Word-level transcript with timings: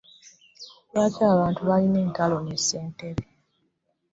Lwaki 0.91 1.21
abantu 1.33 1.61
balina 1.69 1.97
entalo 2.05 2.37
ne 2.41 2.55
ssentebe? 2.59 3.25